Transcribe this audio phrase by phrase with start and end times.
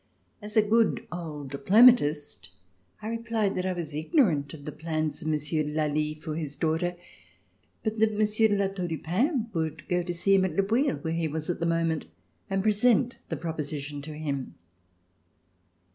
[0.41, 2.49] As a good old diplomatist,
[3.03, 6.55] I replied that I was ignorant of the plans of Monsieur de Lally for his
[6.57, 6.95] daughter,
[7.83, 10.63] but that Monsieur de La Tour du Pin would go to see him at Le
[10.63, 12.07] Bouilh where he was at the moment
[12.49, 14.55] and present the proposition to him.